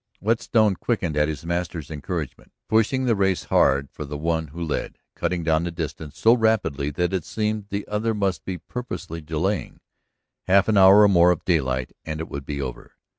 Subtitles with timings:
[0.19, 4.97] Whetstone quickened at his master's encouragement, pushing the race hard for the one who led,
[5.15, 9.79] cutting down the distance so rapidly that it seemed the other must be purposely delaying.
[10.47, 12.93] Half an hour more of daylight and it would be over.